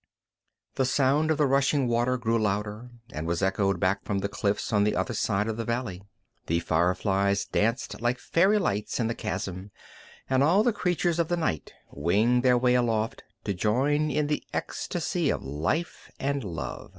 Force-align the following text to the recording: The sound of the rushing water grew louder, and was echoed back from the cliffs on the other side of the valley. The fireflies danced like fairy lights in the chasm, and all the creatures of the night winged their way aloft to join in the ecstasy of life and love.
The 0.77 0.85
sound 0.85 1.29
of 1.29 1.37
the 1.37 1.45
rushing 1.45 1.87
water 1.87 2.17
grew 2.17 2.39
louder, 2.41 2.89
and 3.13 3.27
was 3.27 3.43
echoed 3.43 3.79
back 3.79 4.03
from 4.03 4.17
the 4.17 4.27
cliffs 4.27 4.73
on 4.73 4.83
the 4.83 4.95
other 4.95 5.13
side 5.13 5.47
of 5.47 5.57
the 5.57 5.63
valley. 5.63 6.01
The 6.47 6.59
fireflies 6.59 7.45
danced 7.45 8.01
like 8.01 8.17
fairy 8.17 8.57
lights 8.57 8.99
in 8.99 9.05
the 9.05 9.13
chasm, 9.13 9.69
and 10.27 10.41
all 10.41 10.63
the 10.63 10.73
creatures 10.73 11.19
of 11.19 11.27
the 11.27 11.37
night 11.37 11.73
winged 11.91 12.41
their 12.41 12.57
way 12.57 12.73
aloft 12.73 13.23
to 13.43 13.53
join 13.53 14.09
in 14.09 14.25
the 14.25 14.43
ecstasy 14.53 15.29
of 15.29 15.43
life 15.43 16.09
and 16.19 16.43
love. 16.43 16.89